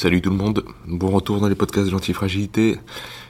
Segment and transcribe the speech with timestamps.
[0.00, 2.78] Salut tout le monde, bon retour dans les podcasts de l'antifragilité.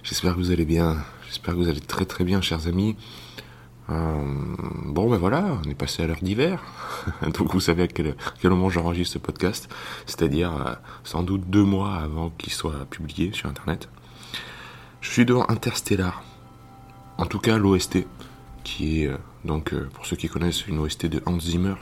[0.03, 2.95] J'espère que vous allez bien, j'espère que vous allez très très bien chers amis.
[3.89, 4.23] Euh,
[4.85, 6.63] bon ben voilà, on est passé à l'heure d'hiver,
[7.23, 8.15] donc vous savez à quel,
[8.51, 9.71] moment j'enregistre ce podcast,
[10.05, 10.75] c'est-à-dire euh,
[11.05, 13.89] sans doute deux mois avant qu'il soit publié sur internet.
[15.01, 16.23] Je suis devant Interstellar,
[17.17, 18.07] en tout cas l'OST,
[18.63, 21.77] qui est euh, donc pour ceux qui connaissent une OST de Hans Zimmer,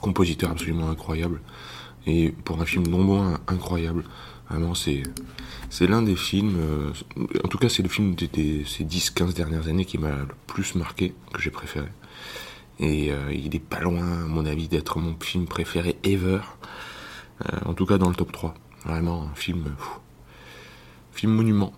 [0.00, 1.42] compositeur absolument incroyable
[2.06, 4.04] et pour un film non moins incroyable.
[4.48, 5.02] Vraiment, c'est
[5.72, 6.92] c'est l'un des films, euh,
[7.42, 10.74] en tout cas, c'est le film des, ces 10-15 dernières années qui m'a le plus
[10.74, 11.88] marqué, que j'ai préféré.
[12.78, 16.40] Et euh, il est pas loin, à mon avis, d'être mon film préféré ever.
[17.40, 18.52] Euh, en tout cas, dans le top 3.
[18.84, 19.64] Vraiment, un film,
[21.12, 21.72] film monument,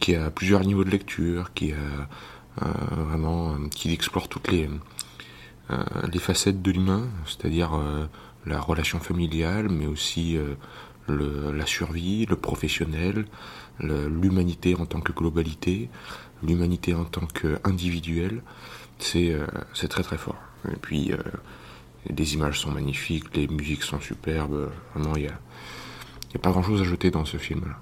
[0.00, 2.08] qui a plusieurs niveaux de lecture, qui a
[2.90, 4.70] vraiment, qui explore toutes les
[5.68, 8.06] les facettes de l'humain, c'est-à-dire euh,
[8.46, 10.54] la relation familiale, mais aussi euh,
[11.08, 13.26] la survie, le professionnel,
[13.80, 15.90] l'humanité en tant que globalité,
[16.42, 18.42] l'humanité en tant qu'individuel.
[18.98, 19.46] C'est euh,
[19.88, 20.38] très très fort.
[20.72, 21.18] Et puis euh,
[22.08, 24.70] les images sont magnifiques, les musiques sont superbes.
[24.94, 25.38] Vraiment, il y a,
[26.30, 27.78] il y a pas grand-chose à jeter dans ce film-là.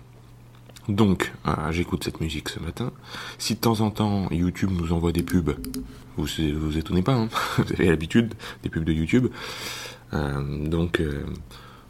[0.88, 2.92] Donc, euh, j'écoute cette musique ce matin.
[3.38, 5.56] Si de temps en temps YouTube nous envoie des pubs,
[6.16, 9.28] vous vous étonnez pas, hein vous avez l'habitude des pubs de YouTube.
[10.12, 11.24] Euh, donc, euh,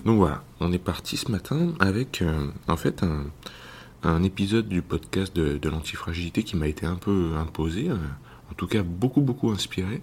[0.05, 2.23] donc voilà, on est parti ce matin avec
[2.69, 8.55] en fait un, épisode du podcast de, l'antifragilité qui m'a été un peu imposé, en
[8.55, 10.03] tout cas beaucoup beaucoup inspiré,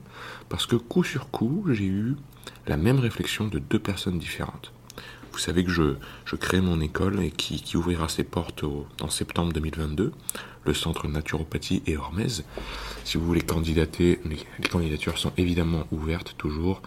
[0.49, 2.15] parce que coup sur coup j'ai eu
[2.65, 4.73] la même réflexion de deux personnes différentes.
[5.31, 8.85] Vous savez que je, je crée mon école et qui, qui ouvrira ses portes au-
[9.01, 10.11] en septembre 2022,
[10.65, 12.27] le centre naturopathie et Hormez.
[13.03, 14.37] Si vous voulez candidater, les,
[14.69, 16.81] candidatures sont évidemment ouvertes toujours.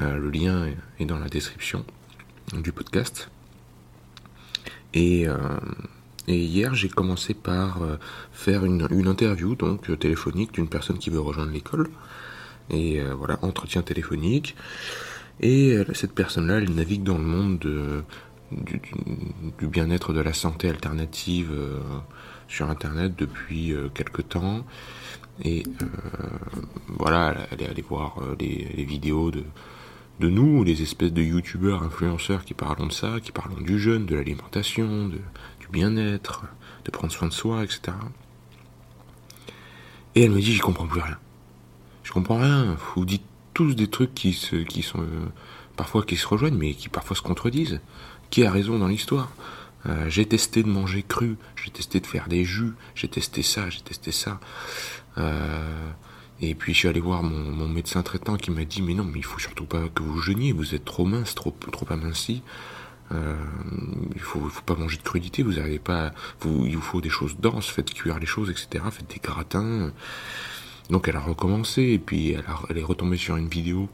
[0.00, 0.66] Euh, le lien
[0.98, 1.84] est, dans la description
[2.52, 3.30] du podcast.
[4.92, 5.36] Et, euh,
[6.28, 7.96] et hier, j'ai commencé par euh,
[8.32, 11.90] faire une, une interview donc euh, téléphonique d'une personne qui veut rejoindre l'école.
[12.70, 14.56] Et voilà, entretien téléphonique.
[15.40, 18.04] Et euh, cette personne-là, elle navigue dans le monde de-
[18.52, 18.80] du,
[19.66, 21.80] bien-être de la santé alternative euh,
[22.46, 24.64] sur Internet depuis euh, quelque temps.
[25.42, 25.64] Et
[26.86, 29.42] voilà, elle est allée voir les, vidéos de,
[30.20, 34.14] nous, les espèces de youtubeurs, influenceurs qui parlent de ça, qui parlent du jeûne, de
[34.14, 35.18] l'alimentation, du
[35.72, 36.44] bien-être,
[36.84, 37.96] de prendre soin de soi, etc.
[40.14, 41.18] Et elle me dit, j'y comprends plus rien.
[42.04, 42.76] Je comprends rien.
[42.94, 45.26] Vous dites tous des trucs qui se, qui sont euh,
[45.76, 47.80] parfois qui se rejoignent, mais qui parfois se contredisent.
[48.30, 49.30] Qui a raison dans l'histoire?
[49.86, 53.70] Euh, J'ai testé de manger cru, j'ai testé de faire des jus, j'ai testé ça,
[53.70, 54.40] j'ai testé ça.
[55.18, 55.90] Euh,
[56.40, 59.18] et puis je suis allé voir mon, médecin traitant qui m'a dit mais non mais
[59.18, 62.42] il faut surtout pas que vous jeûniez, vous êtes trop mince, trop trop aminci.
[63.12, 63.36] Euh,
[64.14, 67.10] il faut, faut pas manger de crudité, vous n'arrivez pas, vous, il vous faut des
[67.10, 68.84] choses denses, faites cuire les choses, etc.
[68.90, 69.92] Faites des gratins.
[70.90, 72.32] Donc elle a recommencé et puis
[72.68, 73.88] elle, est retombée sur une vidéo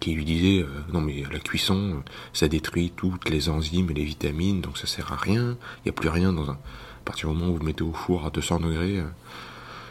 [0.00, 2.02] qui lui disait euh, non mais la cuisson
[2.32, 5.90] ça détruit toutes les enzymes et les vitamines donc ça sert à rien, il n'y
[5.90, 6.58] a plus rien dans un
[7.02, 9.08] à partir du moment où vous mettez au four à 200 degrés, euh,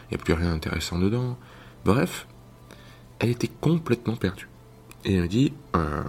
[0.09, 1.37] il n'y a plus rien d'intéressant dedans.
[1.83, 2.25] Bref,
[3.19, 4.47] elle était complètement perdue.
[5.03, 6.03] Et elle dit euh,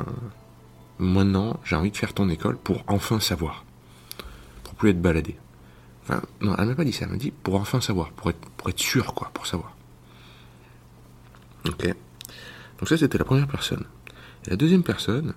[0.99, 3.65] maintenant j'ai envie de faire ton école pour enfin savoir.
[4.62, 5.37] Pour plus être baladé.
[6.41, 8.71] Non, elle m'a pas dit ça, elle m'a dit pour enfin savoir, pour être, pour
[8.77, 9.75] sûr, quoi, pour savoir.
[11.67, 11.87] Ok.
[12.79, 13.85] Donc ça, c'était la première personne.
[14.47, 15.35] La deuxième personne,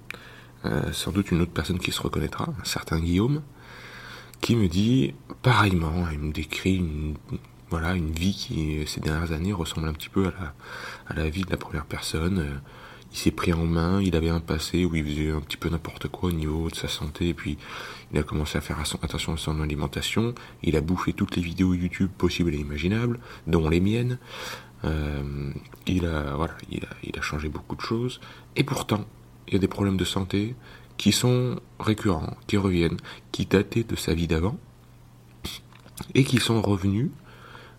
[0.66, 3.44] euh, sans doute une autre personne qui se reconnaîtra, un certain Guillaume,
[4.42, 5.14] qui me dit,
[5.44, 7.16] pareillement, il me décrit une,
[7.70, 10.54] voilà, une vie qui, ces dernières années, ressemble un petit peu à la,
[11.08, 12.40] à la vie de la première personne.
[12.40, 12.58] Euh,
[13.16, 15.70] Il s'est pris en main, il avait un passé où il faisait un petit peu
[15.70, 17.58] n'importe quoi au niveau de sa santé, et puis
[18.12, 21.74] il a commencé à faire attention à son alimentation, il a bouffé toutes les vidéos
[21.74, 24.20] YouTube possibles et imaginables, dont les miennes.
[24.84, 25.50] Euh,
[25.88, 28.20] il a voilà, il a, il a changé beaucoup de choses,
[28.58, 29.06] et pourtant,
[29.48, 30.54] il y a des problèmes de santé
[30.98, 32.98] qui sont récurrents, qui reviennent,
[33.32, 34.58] qui dataient de sa vie d'avant,
[36.16, 37.12] et qui sont revenus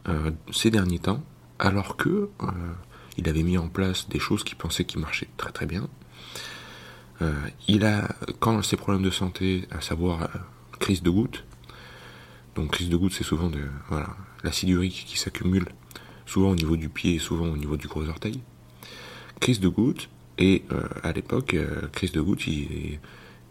[0.08, 1.22] euh, ces derniers temps,
[1.58, 2.46] alors que euh,
[3.16, 5.88] il avait mis en place des choses qu'il pensait qui marchaient très très bien.
[7.22, 7.32] Euh,
[7.66, 8.08] il a,
[8.40, 10.26] quand ces problèmes de santé, à savoir euh,
[10.78, 11.44] crise de goutte.
[12.54, 14.08] Donc crise de goutte, c'est souvent de voilà,
[14.44, 15.66] l'acide urique qui s'accumule,
[16.26, 18.40] souvent au niveau du pied et souvent au niveau du gros orteil.
[19.40, 20.08] Crise de goutte,
[20.38, 21.56] et euh, à l'époque,
[21.92, 22.98] crise de goutte, il,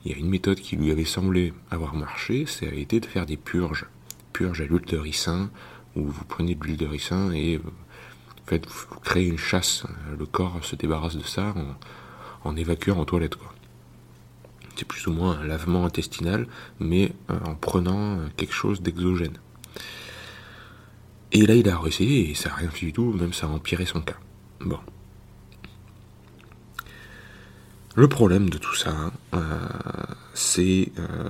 [0.06, 3.06] il, y a une méthode qui lui avait semblé avoir marché, ça a été de
[3.06, 3.86] faire des purges.
[4.34, 5.50] Purges à l'huile de ricin,
[5.96, 7.60] où vous prenez de l'huile de ricin et
[8.46, 9.86] en fait, vous créez une chasse.
[10.18, 11.56] Le corps se débarrasse de ça
[12.44, 13.36] en, évacuant en toilette.
[13.36, 13.52] Quoi.
[14.76, 16.48] C'est plus ou moins un lavement intestinal,
[16.80, 19.38] mais euh, en prenant quelque chose d'exogène.
[21.32, 23.50] Et là, il a réessayé et ça n'a rien fait du tout, même ça a
[23.50, 24.18] empiré son cas.
[24.62, 24.80] Bon.
[27.96, 29.40] Le problème de tout ça, euh,
[30.34, 31.30] c'est euh,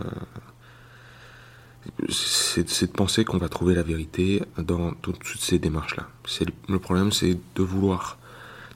[2.10, 6.08] c'est de penser qu'on va trouver la vérité dans toutes ces démarches-là.
[6.68, 8.18] Le problème, c'est de vouloir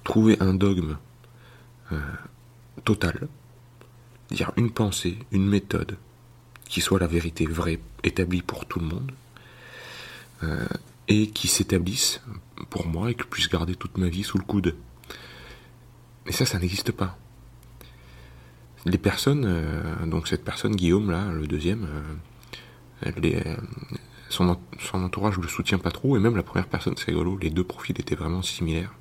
[0.03, 0.97] trouver un dogme
[1.91, 1.99] euh,
[2.85, 3.27] total,
[4.31, 5.97] dire une pensée, une méthode
[6.65, 9.11] qui soit la vérité vraie, établie pour tout le monde,
[10.43, 10.65] euh,
[11.07, 12.21] et qui s'établisse
[12.69, 14.75] pour moi et que puisse garder toute ma vie sous le coude.
[16.27, 17.17] Et ça, ça n'existe pas.
[18.85, 21.87] Les personnes, euh, donc cette personne, Guillaume, là, le deuxième,
[23.05, 23.55] euh,
[24.29, 24.57] son,
[24.93, 27.63] entourage ne le soutient pas trop, et même la première personne, c'est rigolo, les deux
[27.63, 28.93] profils étaient vraiment similaires.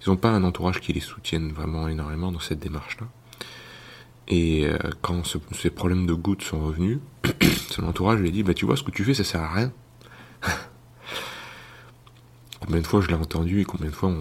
[0.00, 3.06] Ils n'ont pas un entourage qui les soutienne vraiment énormément dans cette démarche-là.
[4.28, 6.98] Et euh, quand ces problèmes de gouttes sont revenus,
[7.70, 9.72] son entourage lui dit bah, Tu vois, ce que tu fais, ça sert à rien.
[12.60, 14.12] combien de fois je l'ai entendu et combien de fois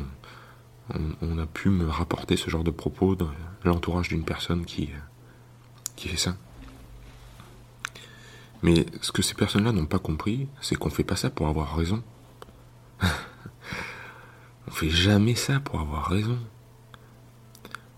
[1.22, 3.32] on, a pu me rapporter ce genre de propos dans
[3.64, 4.92] l'entourage d'une personne qui,
[5.96, 6.38] qui fait ça
[8.66, 11.78] mais ce que ces personnes-là n'ont pas compris, c'est qu'on fait pas ça pour avoir
[11.78, 12.02] raison.
[14.68, 16.40] on fait jamais ça pour avoir raison.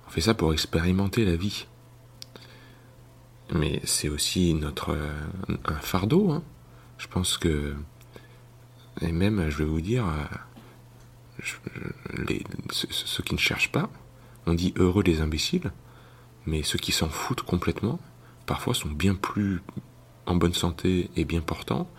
[0.05, 1.67] On fait ça pour expérimenter la vie.
[3.53, 5.13] Mais c'est aussi notre euh,
[5.63, 6.31] un fardeau.
[6.31, 6.43] Hein.
[6.97, 7.73] Je pense que
[8.99, 11.45] et même, je vais vous dire, euh,
[12.71, 13.89] ceux qui ne cherchent pas,
[14.45, 15.71] on dit heureux les imbéciles,
[16.45, 18.01] mais ceux qui s'en foutent complètement,
[18.45, 19.61] parfois sont bien plus
[20.27, 21.89] en bonne santé et bien portant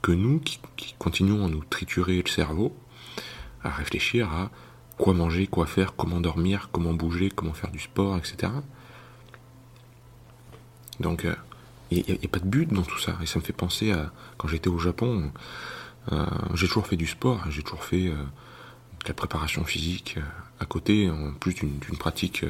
[0.00, 0.58] que nous qui,
[0.98, 2.74] continuons à nous triturer le cerveau,
[3.62, 4.50] à réfléchir à
[4.98, 8.52] quoi manger, quoi faire, comment dormir, comment bouger, comment faire du sport, etc.
[11.00, 11.26] Donc,
[11.90, 13.16] il n'y a, pas de but dans tout ça.
[13.22, 15.30] Et ça me fait penser à quand j'étais au Japon,
[16.10, 20.22] euh, j'ai toujours fait du sport, j'ai toujours fait euh, de la préparation physique euh,
[20.60, 22.44] à côté, en plus d'une pratique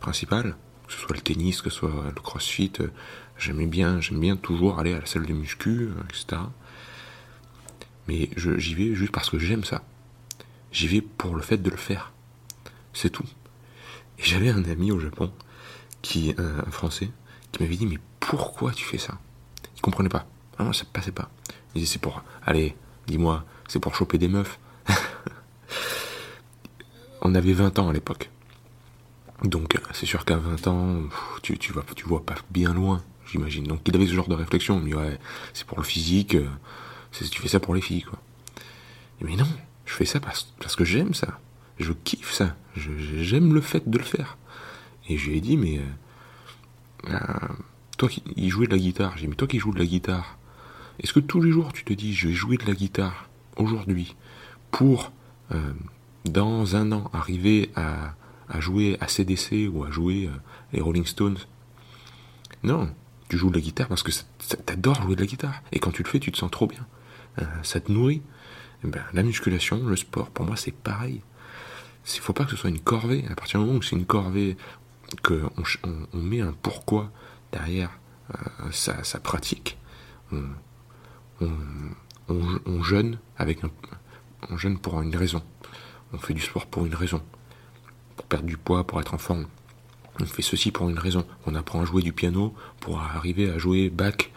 [0.00, 0.56] principale,
[0.86, 2.72] que ce soit le tennis, que ce soit le crossfit,
[3.38, 6.42] J'aimais bien, j'aime bien toujours aller à la salle de muscu, etc.
[8.08, 9.82] Mais j'y vais juste parce que j'aime ça.
[10.72, 12.12] J'y vais pour le fait de le faire.
[12.92, 13.26] C'est tout.
[14.18, 15.30] Et j'avais un ami au Japon,
[16.02, 17.10] qui, euh, un français,
[17.52, 19.18] qui m'avait dit, mais pourquoi tu fais ça?
[19.76, 20.26] Il comprenait pas.
[20.56, 21.28] Vraiment, ça passait pas.
[21.74, 22.74] Il disait, c'est pour, allez,
[23.06, 24.58] dis-moi, c'est pour choper des meufs.
[27.20, 28.30] On avait 20 ans à l'époque.
[29.42, 31.02] Donc, c'est sûr qu'à 20 ans,
[31.42, 33.64] tu, tu, tu vois pas bien loin j'imagine.
[33.64, 35.18] Donc il avait ce genre de réflexion, il ouais,
[35.52, 36.48] c'est pour le physique, euh,
[37.12, 38.18] tu fais ça pour les filles, quoi.
[39.20, 39.48] Mais non,
[39.86, 41.40] je fais ça parce, parce que j'aime ça,
[41.78, 44.36] je kiffe ça, j'aime le fait de le faire.
[45.08, 47.54] Et je lui ai dit, mais euh, euh,
[47.96, 49.86] toi qui il jouait de la guitare, j'ai dit, mais toi qui joues de la
[49.86, 50.38] guitare,
[51.00, 54.16] est-ce que tous les jours tu te dis, je vais jouer de la guitare aujourd'hui
[54.70, 55.12] pour
[56.24, 58.14] dans un an arriver à,
[58.48, 60.28] à jouer à CDC ou à jouer
[60.72, 61.38] les Rolling Stones?
[62.62, 62.90] Non,
[63.28, 64.12] tu joues de la guitare parce que
[64.64, 65.62] t'adores jouer de la guitare.
[65.72, 66.86] Et quand tu le fais, tu te sens trop bien.
[67.40, 68.22] Euh, ça te nourrit.
[68.84, 71.22] Eh ben, la musculation, le sport, pour moi, c'est pareil.
[72.14, 73.24] Il faut pas que ce soit une corvée.
[73.30, 74.56] À partir du moment où c'est une corvée,
[75.22, 75.50] qu'on
[76.12, 77.10] on, met un pourquoi
[77.52, 77.90] derrière
[78.34, 79.78] euh, sa, pratique,
[80.32, 80.42] on,
[82.28, 83.60] on, jeûne avec
[84.50, 85.42] on jeûne pour une raison.
[86.12, 87.22] On fait du sport pour une raison.
[88.16, 89.46] Pour perdre du poids, pour être en forme.
[90.20, 91.26] On fait ceci pour une raison.
[91.46, 94.30] On apprend à jouer du piano pour arriver à jouer Bach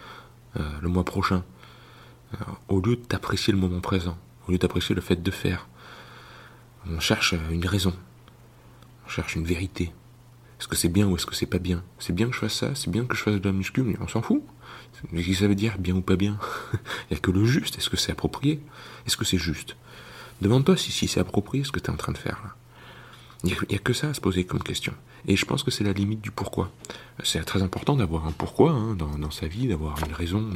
[0.58, 1.44] euh, le mois prochain.
[2.34, 4.18] Euh, au lieu d'apprécier le moment présent,
[4.48, 5.68] au lieu d'apprécier le fait de faire,
[6.88, 7.94] on cherche une raison.
[9.06, 9.92] On cherche une vérité.
[10.60, 11.84] Est-ce que c'est bien ou est-ce que c'est pas bien?
[12.00, 13.96] C'est bien que je fasse ça, c'est bien que je fasse de la muscu, mais
[14.02, 14.44] on s'en fout.
[15.12, 16.38] Qu'est-ce que ça veut dire, bien ou pas bien
[16.74, 17.78] Il n'y a que le juste.
[17.78, 18.62] Est-ce que c'est approprié?
[19.08, 19.78] Est-ce que c'est juste?
[20.42, 22.56] Demande-toi si, si c'est approprié ce que tu es en train de faire là.
[23.44, 24.94] Il n'y a, que ça à se poser comme question.
[25.28, 26.72] Et je pense que c'est la limite du pourquoi.
[27.24, 30.50] C'est très important d'avoir un pourquoi hein, dans, sa vie, d'avoir une raison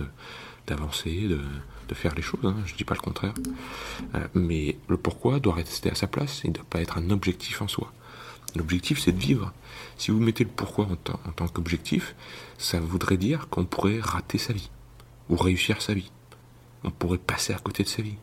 [0.68, 1.40] d'avancer, de,
[1.94, 2.40] faire les choses.
[2.44, 3.36] Hein, je ne dis pas le contraire.
[4.16, 7.12] Euh, mais le pourquoi doit rester à sa place et ne doit pas être un
[7.12, 7.94] objectif en soi.
[8.56, 9.54] L'objectif, c'est de vivre.
[9.98, 12.16] Si vous mettez le pourquoi en, tant- qu'objectif,
[12.58, 14.72] ça voudrait dire qu'on pourrait rater sa vie,
[15.30, 16.12] ou réussir sa vie.
[16.84, 18.16] On pourrait passer à côté de sa vie.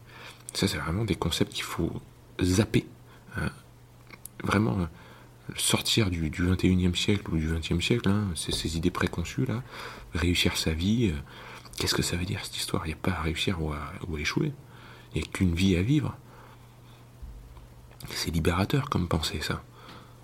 [0.52, 1.92] Ça, c'est vraiment des concepts qu'il faut
[2.42, 2.87] zapper.
[3.37, 3.50] hein.
[4.42, 4.88] Vraiment
[5.57, 9.62] sortir du, du 21e siècle ou du 20e siècle, hein, c'est ces idées préconçues là.
[10.14, 11.19] Réussir sa vie, euh,
[11.78, 12.87] qu'est-ce que ça veut dire cette histoire?
[12.87, 14.52] Il n'y a pas à réussir ou à, ou à échouer.
[15.14, 16.16] Il n'y a qu'une vie à vivre.
[18.11, 19.62] C'est libérateur comme pensée, ça.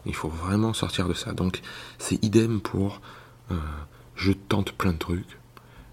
[0.06, 1.32] Il faut vraiment sortir de ça.
[1.32, 1.60] Donc,
[1.98, 3.00] c'est idem pour.
[3.50, 3.56] euh,
[4.14, 5.38] je tente plein de trucs.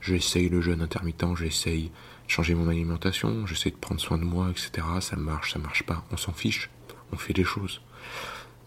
[0.01, 1.91] J'essaye le jeûne intermittent, j'essaye
[2.27, 4.85] changer mon alimentation, j'essaie de prendre soin de moi, etc.
[5.01, 6.03] Ça marche, ça marche pas.
[6.11, 6.69] On s'en fiche.
[7.11, 7.81] On fait des choses.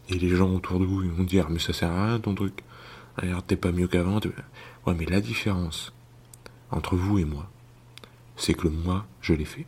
[0.09, 2.63] Et les gens autour de vous, vont dire Mais ça sert à rien ton truc.
[3.17, 4.21] Alors, t'es pas mieux qu'avant.
[4.87, 5.93] Ouais, mais la différence
[6.71, 7.51] entre vous et moi,
[8.37, 9.67] c'est que le moi, je l'ai fait.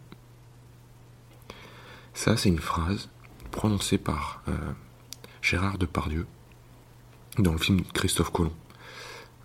[2.15, 3.09] Ça, c'est une phrase
[3.51, 4.53] prononcée par euh,
[5.43, 6.27] Gérard Depardieu
[7.39, 8.53] dans le film Christophe Colomb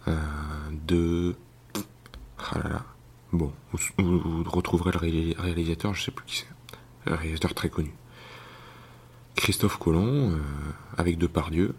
[0.07, 0.15] euh,
[0.87, 1.35] de.
[2.51, 2.85] Ah là là.
[3.31, 7.11] Bon, vous, vous- retrouverez le ré- réalisateur, je sais plus qui c'est.
[7.11, 7.93] Un réalisateur très connu.
[9.35, 10.37] Christophe Colomb, euh,
[10.97, 11.75] avec Depardieu.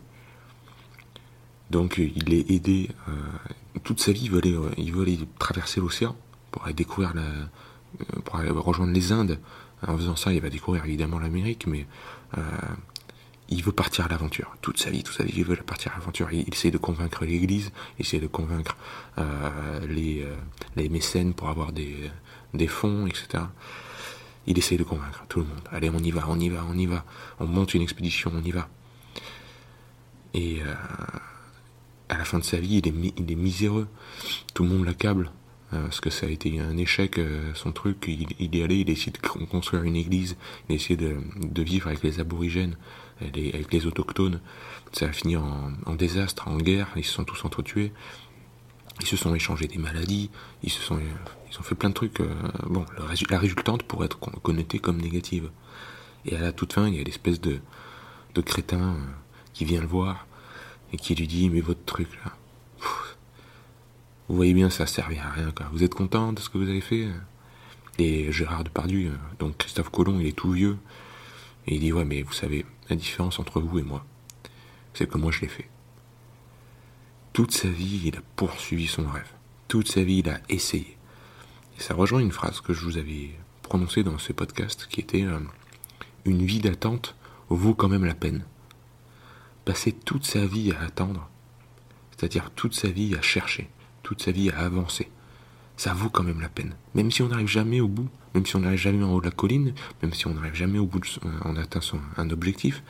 [1.70, 2.90] Donc, il est aidé.
[3.08, 3.12] euh,
[3.82, 6.16] toute sa vie, il veut aller, traverser l'océan
[6.50, 7.44] pour aller découvrir euh,
[8.24, 9.38] pour rejoindre les Indes.
[9.86, 11.86] En faisant ça, il va découvrir évidemment l'Amérique, mais
[12.38, 12.42] euh,
[13.48, 14.56] il veut partir à l'aventure.
[14.60, 16.30] Toute sa vie, toute sa vie, il veut partir à l'aventure.
[16.32, 18.76] Il, essaie de convaincre l'Église, il essaie de convaincre
[19.88, 20.24] les,
[20.88, 23.44] mécènes pour avoir des fonds, etc.
[24.46, 25.62] Il essaie de convaincre tout le monde.
[25.72, 27.04] Allez, on y va, on y va, on y va.
[27.40, 28.68] On monte une expédition, on y va.
[30.34, 30.74] Et euh,
[32.08, 33.88] à la fin de sa vie, il est, il miséreux.
[34.52, 35.30] Tout le monde l'accable.
[35.72, 38.04] euh, parce que ça a été un échec, euh, son truc.
[38.06, 40.36] Il, est allé, il a essayé de con- construire une église,
[40.68, 42.76] il a essayé de, vivre avec les aborigènes,
[43.20, 44.40] avec les autochtones.
[44.92, 46.88] Ça a fini en, en désastre, en guerre.
[46.96, 47.92] Ils se sont tous entretués.
[49.00, 50.30] Ils se sont échangés des maladies.
[50.62, 50.98] Ils se sont,
[51.50, 52.20] ils ont fait plein de trucs.
[52.20, 52.34] euh,
[52.66, 52.84] bon,
[53.30, 55.50] la résultante pourrait être con- connotée comme négative.
[56.26, 57.60] Et à la toute fin, il y a l'espèce de,
[58.34, 58.98] de crétin euh,
[59.52, 60.26] qui vient le voir
[60.92, 62.32] et qui lui dit Mais votre truc là,
[64.28, 65.50] vous voyez bien, ça servait à rien.
[65.50, 65.66] Quoi.
[65.72, 67.08] Vous êtes content de ce que vous avez fait?
[67.98, 70.78] Et Gérard Depardieu, euh, donc Christophe Colomb, il est tout vieux.
[71.66, 74.04] Et il dit Ouais, mais vous savez, la différence entre vous et moi,
[74.94, 75.68] c'est que moi je l'ai fait.
[77.34, 79.26] Toute sa vie, il a poursuivi son rêve.
[79.66, 80.96] Toute sa vie, il a essayé.
[81.78, 85.40] Ça rejoint une phrase que je vous avais prononcée dans ce podcast qui était euh,
[86.26, 87.16] Une vie d'attente
[87.48, 88.44] vaut quand même la peine.
[89.64, 91.28] Passer toute sa vie à attendre,
[92.12, 93.68] c'est-à-dire toute sa vie à chercher,
[94.04, 95.10] toute sa vie à avancer,
[95.76, 96.76] ça vaut quand même la peine.
[96.94, 99.26] Même si on n'arrive jamais au bout, même si on n'arrive jamais en haut de
[99.26, 101.02] la colline, même si on n'arrive jamais au bout
[101.44, 102.84] on atteint son, un objectif,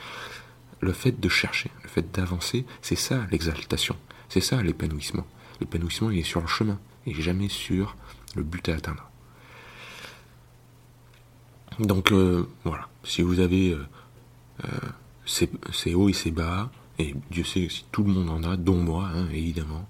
[0.81, 3.97] le fait de chercher, le fait d'avancer, c'est ça l'exaltation,
[4.29, 5.27] c'est ça l'épanouissement.
[5.61, 7.97] L'épanouissement, il est sur le chemin, est jamais sur
[8.35, 9.11] le but à atteindre.
[11.79, 13.85] Donc euh, voilà, si vous avez euh,
[14.65, 14.69] euh,
[15.27, 18.77] ces, hauts et ces bas, et Dieu sait si tout le monde en a, dont
[18.77, 19.89] moi, hein, évidemment,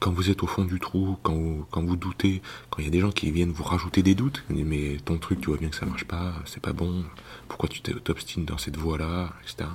[0.00, 3.00] quand vous êtes au fond du trou, quand vous, doutez, quand il y a des
[3.00, 5.86] gens qui viennent vous rajouter des doutes, mais ton truc, tu vois bien que ça
[5.86, 7.04] marche pas, c'est pas bon,
[7.48, 9.68] pourquoi tu t'obstines dans cette voie-là, etc.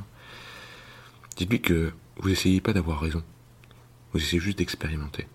[1.35, 3.23] Dites-lui que vous essayez pas d'avoir raison,
[4.13, 5.27] vous essayez juste d'expérimenter.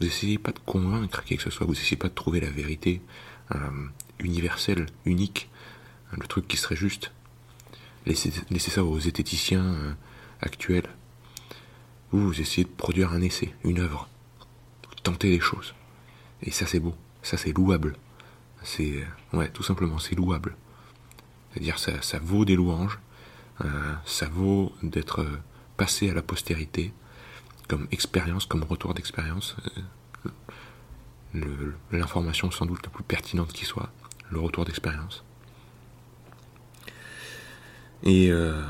[0.00, 2.50] Vous essayez pas de convaincre qui que ce soit, vous essayez pas de trouver la
[2.50, 3.02] vérité
[3.54, 3.58] euh,
[4.20, 5.50] universelle, unique,
[6.12, 7.12] le truc qui serait juste.
[8.06, 9.92] Laissez, ça aux zététiciens euh,
[10.40, 10.88] actuels.
[12.10, 14.08] Vous, vous essayez de produire un essai, une œuvre.
[15.02, 15.74] Tentez les choses.
[16.42, 16.94] Et ça, c'est beau.
[17.22, 17.96] Ça, c'est louable.
[18.62, 20.56] C'est, euh, tout simplement, c'est louable.
[21.52, 22.98] C'est-à-dire, ça, ça vaut des louanges.
[24.04, 25.26] ça vaut d'être
[25.76, 26.92] passé à la postérité
[27.68, 29.56] comme expérience, comme retour d'expérience.
[31.34, 33.90] euh, L'information sans doute la plus pertinente qui soit,
[34.30, 35.22] le retour d'expérience.
[38.02, 38.60] Et euh,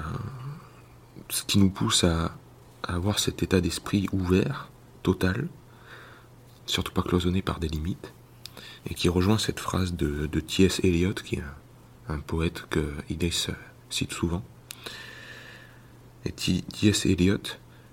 [1.28, 2.36] ce qui nous pousse à,
[2.82, 4.70] avoir cet état d'esprit ouvert,
[5.02, 5.48] total,
[6.66, 8.12] surtout pas cloisonné par des limites,
[8.86, 10.80] et qui rejoint cette phrase de, de T.S.
[10.82, 11.44] Eliot, qui est
[12.08, 13.48] un, poète que Idris
[13.90, 14.42] cite souvent.
[16.24, 17.04] Et T.S.
[17.06, 17.42] Eliot,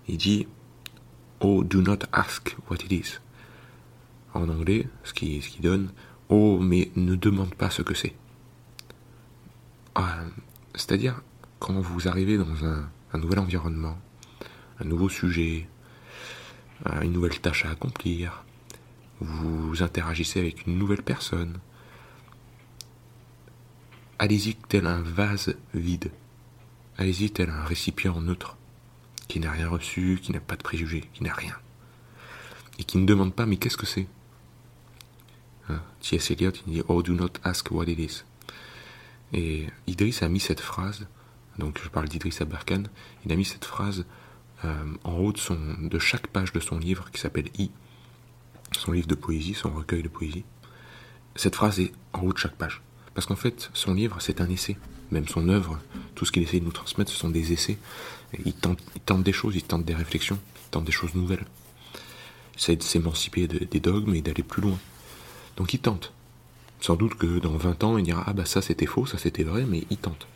[0.07, 0.47] il dit
[1.39, 3.19] Oh, do not ask what it is.
[4.33, 5.89] En anglais, ce qui, ce qui donne
[6.29, 8.15] Oh, mais ne demande pas ce que c'est.
[9.93, 10.23] Ah,
[10.73, 11.21] C'est-à-dire,
[11.59, 13.97] quand vous arrivez dans un, un nouvel environnement,
[14.79, 15.67] un nouveau sujet,
[16.87, 18.43] euh, une nouvelle tâche à accomplir,
[19.21, 21.59] vous interagissez avec une nouvelle personne,
[24.19, 26.11] allez-y tel un vase vide.
[26.97, 28.57] allez-y tel un récipient neutre,
[29.35, 31.57] qui n'a rien reçu, qui n'a pas de préjugés, qui n'a rien.
[32.79, 34.07] Et qui ne demande pas, mais qu'est-ce que c'est
[35.67, 36.31] hein, T.S.
[36.31, 38.23] Eliot, il dit Oh, do not ask what it is.
[39.33, 41.05] Et Idriss a mis cette phrase,
[41.57, 42.83] donc je parle d'Idriss Aberkan,
[43.25, 44.05] il a mis cette phrase
[44.63, 47.71] euh, en haut son, de chaque page de son livre qui s'appelle I,
[48.71, 50.45] son livre de poésie, son recueil de poésie.
[51.35, 52.81] Cette phrase est en haut de chaque page.
[53.13, 54.77] Parce qu'en fait, son livre, c'est un essai.
[55.11, 55.79] Même son œuvre,
[56.15, 57.77] tout ce qu'il essaie de nous transmettre, ce sont des essais.
[58.45, 61.45] il, tente, des choses, il tente des réflexions, il tente des choses nouvelles.
[62.53, 64.79] Il essaie de s'émanciper des dogmes et d'aller plus loin.
[65.57, 66.11] Donc il tente.
[66.79, 69.43] Sans doute que dans 20 ans, il dira Ah bah ça c'était faux, ça c'était
[69.43, 70.27] vrai, mais il tente.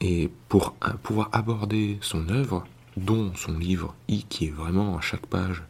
[0.00, 2.64] Et pour pouvoir aborder son œuvre,
[2.96, 5.62] dont son livre I, qui est vraiment à chaque page,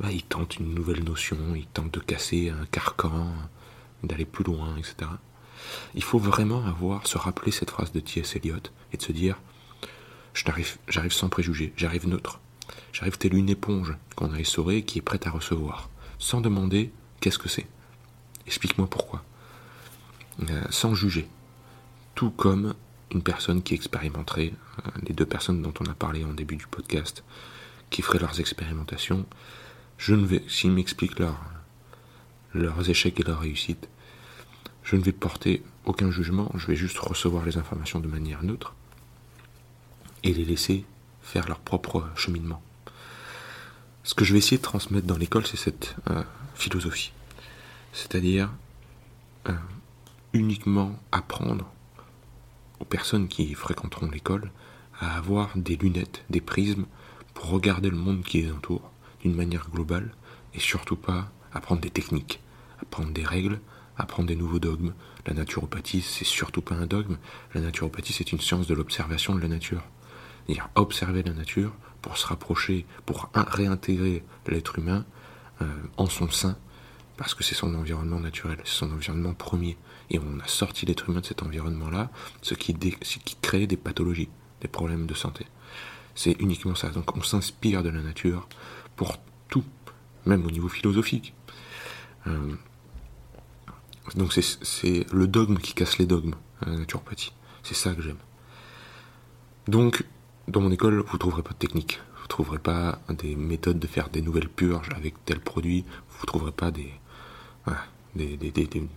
[0.00, 3.32] bah, il tente une nouvelle notion, il tente de casser un carcan,
[4.02, 5.10] d'aller plus loin, etc.
[5.94, 8.36] Il faut vraiment avoir, se rappeler cette phrase de T.S.
[8.36, 8.56] Eliot
[8.92, 9.38] et de se dire
[10.34, 12.40] j'arrive sans préjugés, j'arrive neutre.
[12.92, 16.92] J'arrive tel une éponge qu'on a essorée et qui est prête à recevoir, sans demander
[17.20, 17.66] qu'est-ce que c'est.
[18.46, 19.24] Explique-moi pourquoi.
[20.48, 21.28] Euh, sans juger.
[22.14, 22.74] Tout comme
[23.12, 26.66] une personne qui expérimenterait, euh, les deux personnes dont on a parlé en début du
[26.66, 27.24] podcast,
[27.90, 29.26] qui feraient leurs expérimentations,
[29.98, 31.20] je ne s'ils m'expliquent
[32.54, 33.88] leurs échecs et leurs réussites,
[34.86, 38.74] je ne vais porter aucun jugement, je vais juste recevoir les informations de manière neutre
[40.22, 40.84] et les laisser
[41.22, 42.62] faire leur propre cheminement.
[44.04, 46.22] Ce que je vais essayer de transmettre dans l'école, c'est cette euh,
[46.54, 47.12] philosophie.
[47.92, 48.52] C'est-à-dire
[49.48, 49.54] euh,
[50.32, 51.66] uniquement apprendre
[52.78, 54.52] aux personnes qui fréquenteront l'école
[55.00, 56.86] à avoir des lunettes, des prismes
[57.34, 58.88] pour regarder le monde qui les entoure
[59.20, 60.14] d'une manière globale
[60.54, 62.38] et surtout pas apprendre des techniques,
[62.80, 63.58] apprendre des règles,
[63.98, 64.92] apprendre des nouveaux dogmes.
[65.26, 67.16] La naturopathie, c'est surtout pas un dogme.
[67.54, 69.82] La naturopathie, c'est une science de l'observation de la nature.
[70.46, 71.72] C'est-à-dire observer la nature
[72.02, 75.04] pour se rapprocher, pour réintégrer l'être humain
[75.60, 76.56] euh, en son sein,
[77.16, 79.76] parce que c'est son environnement naturel, c'est son environnement premier.
[80.10, 82.10] Et on a sorti l'être humain de cet environnement-là,
[82.42, 82.76] ce qui,
[83.42, 84.28] crée des pathologies,
[84.60, 85.46] des problèmes de santé.
[86.14, 86.90] C'est uniquement ça.
[86.90, 88.48] Donc on s'inspire de la nature
[88.94, 89.16] pour
[89.48, 89.64] tout,
[90.26, 91.34] même au niveau philosophique.
[92.26, 92.54] Euh,
[94.14, 97.32] donc c'est le dogme qui casse les dogmes, la naturopathie.
[97.62, 98.18] C'est ça que j'aime.
[99.68, 100.04] Donc,
[100.46, 102.00] dans mon école, vous ne trouverez pas de technique.
[102.16, 105.84] Vous ne trouverez pas des méthodes de faire des nouvelles purges avec tel produit.
[106.10, 106.92] Vous ne trouverez pas des,
[108.14, 108.88] des, des, des,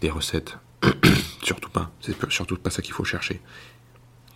[0.00, 0.58] des, recettes.
[1.42, 1.90] surtout pas.
[2.00, 3.40] C'est surtout pas ça qu'il faut chercher.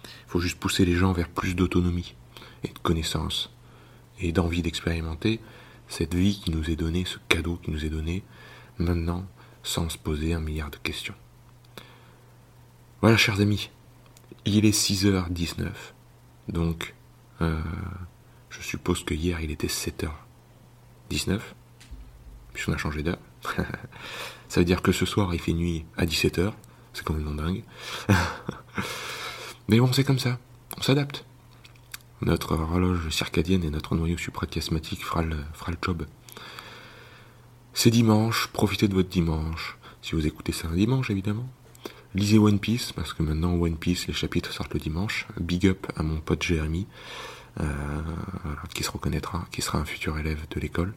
[0.04, 2.14] Il faut juste pousser les gens vers plus d'autonomie
[2.64, 3.52] et de connaissances
[4.20, 5.40] et d'envie d'expérimenter
[5.88, 8.22] cette vie qui nous est donnée, ce cadeau qui nous est donné.
[8.78, 9.26] Maintenant,
[9.62, 11.14] sans se poser un milliard de questions.
[13.00, 13.70] Voilà, chers amis,
[14.44, 15.68] il est 6h19,
[16.48, 16.94] donc
[17.40, 17.58] euh,
[18.50, 21.40] je suppose que hier il était 7h19,
[22.52, 23.18] puisqu'on a changé d'heure.
[24.48, 26.52] Ça veut dire que ce soir il fait nuit à 17h,
[26.92, 27.62] c'est quand même dingue.
[29.68, 30.38] Mais bon, c'est comme ça,
[30.76, 31.24] on s'adapte.
[32.22, 35.22] Notre horloge circadienne et notre noyau suprachiasmatique fera
[35.54, 36.06] fera le job.
[37.72, 39.78] C'est dimanche, profitez de votre dimanche.
[40.02, 41.48] Si vous écoutez ça un dimanche, évidemment.
[42.14, 45.26] Lisez One Piece, parce que maintenant One Piece, les chapitres sortent le dimanche.
[45.38, 46.86] Big up à mon pote Jérémy,
[47.60, 47.64] euh,
[48.74, 50.94] qui se reconnaîtra, qui sera un futur élève de l'école.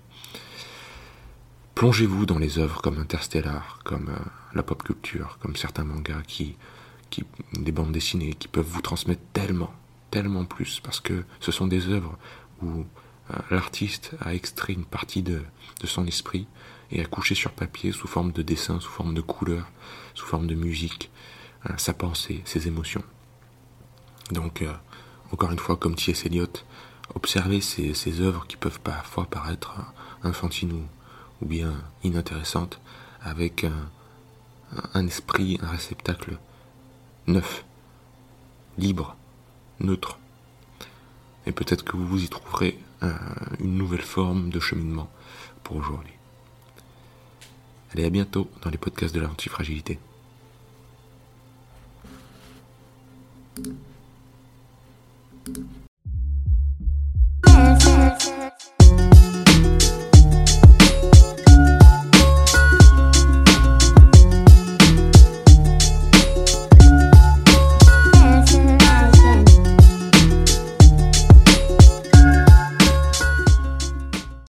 [1.76, 6.56] Plongez-vous dans les œuvres comme Interstellar, comme euh, la pop culture, comme certains mangas qui,
[7.54, 9.74] des bandes dessinées, qui peuvent vous transmettre tellement,
[10.10, 12.18] tellement plus, parce que ce sont des œuvres
[12.64, 12.86] où
[13.50, 15.42] l'artiste a extrait une partie de,
[15.86, 16.48] son esprit
[16.92, 19.68] et a couché sur papier sous forme de dessin, sous forme de couleur,
[20.14, 21.12] sous forme de musique,
[21.70, 23.04] euh, sa pensée, ses émotions.
[24.32, 24.74] Donc, euh,
[25.32, 26.26] encore une fois, comme T.S.
[26.26, 26.48] Eliot,
[27.16, 29.74] observez ces, œuvres qui peuvent parfois paraître
[30.24, 30.88] infantines
[31.42, 32.80] ou, bien inintéressantes,
[33.22, 33.90] avec un,
[34.94, 36.38] un esprit, un réceptacle
[37.28, 37.66] neuf,
[38.78, 39.16] libre,
[39.80, 40.20] neutre.
[41.46, 42.80] Et peut-être que vous y trouverez
[43.60, 45.10] une nouvelle forme de cheminement
[45.64, 46.14] pour aujourd'hui.
[47.94, 50.00] Allez, à bientôt dans les podcasts de l'antifragilité.